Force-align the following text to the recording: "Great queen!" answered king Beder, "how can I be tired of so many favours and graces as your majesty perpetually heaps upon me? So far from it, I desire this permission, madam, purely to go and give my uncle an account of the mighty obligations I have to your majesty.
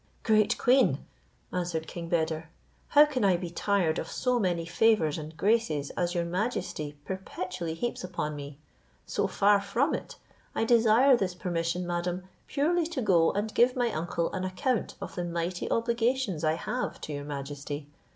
"Great 0.23 0.57
queen!" 0.57 1.05
answered 1.53 1.85
king 1.85 2.09
Beder, 2.09 2.49
"how 2.87 3.05
can 3.05 3.23
I 3.23 3.37
be 3.37 3.51
tired 3.51 3.99
of 3.99 4.07
so 4.09 4.39
many 4.39 4.65
favours 4.65 5.19
and 5.19 5.37
graces 5.37 5.91
as 5.91 6.15
your 6.15 6.25
majesty 6.25 6.97
perpetually 7.05 7.75
heaps 7.75 8.03
upon 8.03 8.35
me? 8.35 8.57
So 9.05 9.27
far 9.27 9.61
from 9.61 9.93
it, 9.93 10.15
I 10.55 10.63
desire 10.63 11.15
this 11.15 11.35
permission, 11.35 11.85
madam, 11.85 12.23
purely 12.47 12.87
to 12.87 13.01
go 13.03 13.31
and 13.33 13.53
give 13.53 13.75
my 13.75 13.91
uncle 13.91 14.33
an 14.33 14.43
account 14.43 14.95
of 14.99 15.13
the 15.13 15.23
mighty 15.23 15.69
obligations 15.69 16.43
I 16.43 16.53
have 16.53 16.99
to 17.01 17.13
your 17.13 17.23
majesty. 17.23 17.85